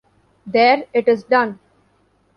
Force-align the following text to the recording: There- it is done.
There- 0.47 0.85
it 0.95 1.07
is 1.07 1.23
done. 1.25 1.59